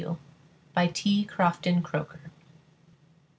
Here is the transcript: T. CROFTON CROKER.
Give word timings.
T. 0.95 1.25
CROFTON 1.25 1.83
CROKER. 1.83 2.31